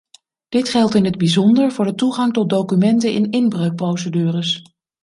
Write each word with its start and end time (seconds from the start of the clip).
Dit 0.49 0.69
geldt 0.69 0.93
in 0.95 1.05
het 1.05 1.17
bijzonder 1.17 1.71
voor 1.71 1.85
de 1.85 1.95
toegang 1.95 2.33
tot 2.33 2.49
documenten 2.49 3.13
in 3.13 3.31
inbreukprocedures. 3.31 4.63